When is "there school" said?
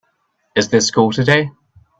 0.69-1.11